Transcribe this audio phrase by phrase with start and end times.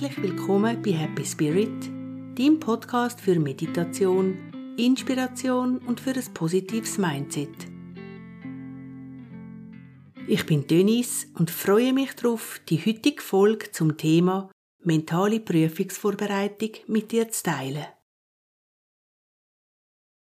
[0.00, 1.86] willkommen bei Happy Spirit,
[2.36, 7.48] dem Podcast für Meditation, Inspiration und für ein positives Mindset.
[10.28, 14.50] Ich bin Dennis und freue mich darauf, die heutige Folge zum Thema
[14.84, 17.86] mentale Prüfungsvorbereitung mit dir zu teilen.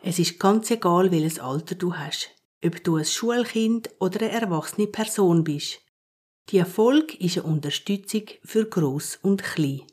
[0.00, 2.30] Es ist ganz egal, welches Alter du hast,
[2.64, 5.80] ob du ein Schulkind oder eine erwachsene Person bist.
[6.50, 9.86] Die Erfolg ist eine Unterstützung für Gross und Klein.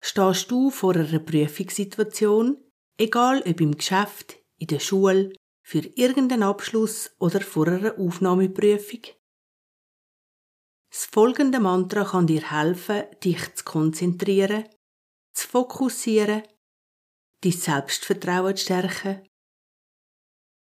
[0.00, 2.56] Stehst du vor einer Prüfungssituation,
[2.98, 5.32] egal ob im Geschäft, in der Schule,
[5.64, 9.02] für irgendeinen Abschluss oder vor einer Aufnahmeprüfung?
[10.90, 14.64] Das folgende Mantra kann dir helfen, dich zu konzentrieren,
[15.32, 16.42] zu fokussieren,
[17.42, 19.22] dein Selbstvertrauen zu stärken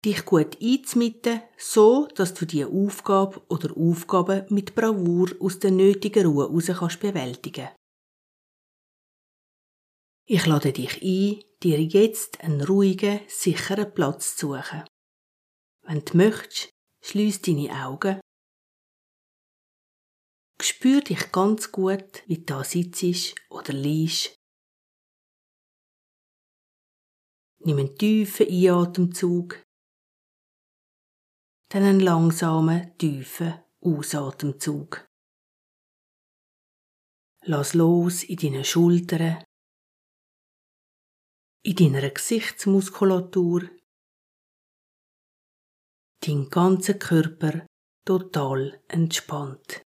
[0.03, 6.25] dich gut einzumitten, so dass du die Aufgabe oder Aufgaben mit Bravour aus der nötigen
[6.25, 7.69] Ruhe heraus kannst bewältigen.
[10.25, 14.85] Ich lade dich ein, dir jetzt einen ruhigen, sicheren Platz zu suchen.
[15.83, 16.69] Wenn du möchtest,
[17.03, 18.21] schließ deine Augen.
[20.61, 24.35] Spür dich ganz gut, wie du da sitzt oder liegst.
[27.63, 29.61] Nimm einen tiefen Einatemzug
[31.71, 35.07] dann einen langsamen, tiefen Ausatemzug.
[37.43, 39.43] Lass los in deinen Schultern,
[41.63, 43.69] in deiner Gesichtsmuskulatur,
[46.19, 47.65] dein ganzer Körper
[48.05, 49.81] total entspannt.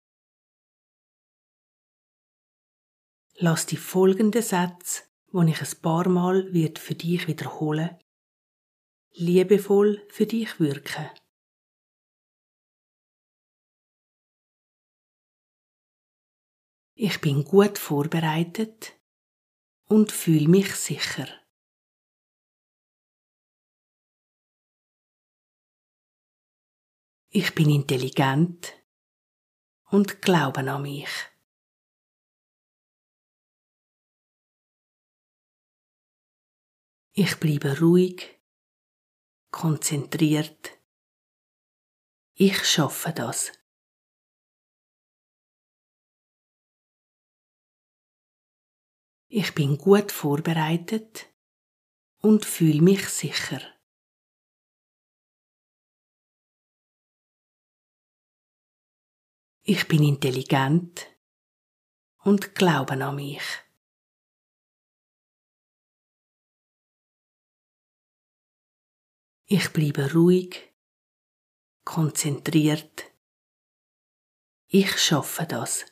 [3.36, 7.98] Lass die folgenden Sätze, die ich ein paar Mal wird für dich wiederholen,
[9.12, 11.10] liebevoll für dich wirken.
[17.02, 18.92] Ich bin gut vorbereitet
[19.86, 21.26] und fühle mich sicher.
[27.30, 28.74] Ich bin intelligent
[29.84, 31.08] und glaube an mich.
[37.12, 38.42] Ich bleibe ruhig,
[39.50, 40.78] konzentriert.
[42.34, 43.59] Ich schaffe das.
[49.32, 51.32] Ich bin gut vorbereitet
[52.20, 53.60] und fühle mich sicher.
[59.62, 61.06] Ich bin intelligent
[62.24, 63.44] und glaube an mich.
[69.44, 70.74] Ich bleibe ruhig,
[71.84, 73.04] konzentriert.
[74.66, 75.89] Ich schaffe das.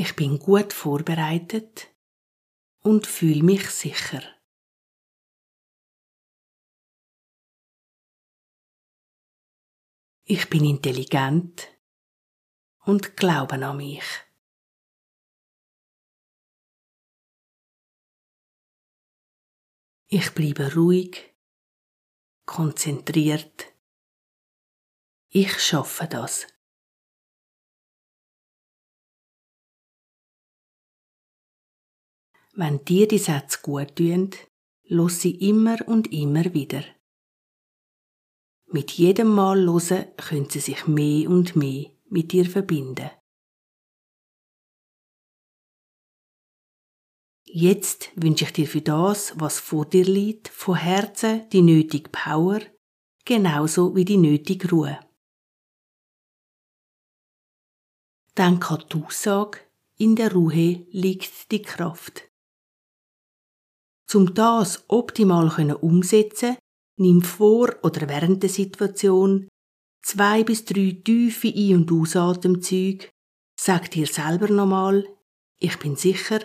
[0.00, 1.92] Ich bin gut vorbereitet
[2.84, 4.22] und fühle mich sicher.
[10.22, 11.66] Ich bin intelligent
[12.84, 14.04] und glaube an mich.
[20.06, 21.34] Ich bleibe ruhig,
[22.46, 23.74] konzentriert.
[25.28, 26.46] Ich schaffe das.
[32.60, 34.30] Wenn dir die Sätze gut tun,
[34.88, 36.82] los sie immer und immer wieder.
[38.66, 43.12] Mit jedem Mal losen können sie sich mehr und mehr mit dir verbinden.
[47.44, 52.60] Jetzt wünsche ich dir für das, was vor dir liegt, von Herzen die nötige Power,
[53.24, 54.98] genauso wie die nötige Ruhe.
[58.36, 59.60] Denk an die Aussage,
[59.96, 62.27] in der Ruhe liegt die Kraft.
[64.08, 65.50] Zum das optimal
[65.80, 66.56] umsetzen,
[66.98, 69.48] nimm vor oder während der Situation
[70.02, 73.08] zwei bis drei tiefe Ein- und Ausatemzüge,
[73.60, 75.06] sag dir selber nochmal,
[75.60, 76.40] ich bin sicher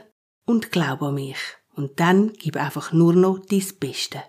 [0.46, 1.38] und glaub an mich.
[1.74, 4.22] Und dann gib einfach nur noch dein Beste.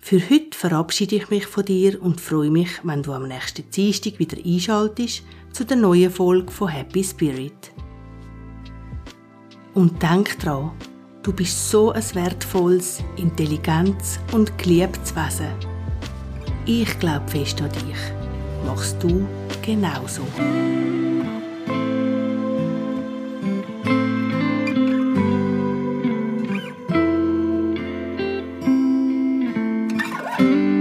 [0.00, 4.18] Für heute verabschiede ich mich von dir und freue mich, wenn du am nächsten Dienstag
[4.18, 5.22] wieder einschaltest
[5.52, 7.72] zu der neuen Folge von Happy Spirit.
[9.74, 10.70] Und denk daran,
[11.22, 15.48] du bist so ein wertvolles, intelligentes und geliebtes Wesen.
[16.64, 17.98] Ich glaube fest an dich.
[18.66, 19.26] Machst du
[19.62, 20.22] genauso.
[30.36, 30.73] thank